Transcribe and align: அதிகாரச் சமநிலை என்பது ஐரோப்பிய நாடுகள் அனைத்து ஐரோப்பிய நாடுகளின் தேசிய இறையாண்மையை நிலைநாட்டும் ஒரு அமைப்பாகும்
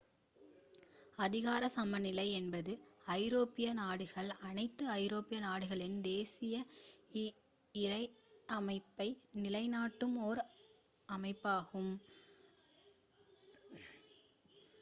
அதிகாரச் 1.17 1.73
சமநிலை 1.73 2.25
என்பது 2.31 2.73
ஐரோப்பிய 3.15 3.67
நாடுகள் 3.79 4.29
அனைத்து 4.41 4.83
ஐரோப்பிய 4.95 5.39
நாடுகளின் 5.41 5.99
தேசிய 6.07 6.55
இறையாண்மையை 7.75 9.09
நிலைநாட்டும் 9.41 10.15
ஒரு 10.23 10.45
அமைப்பாகும் 11.09 11.93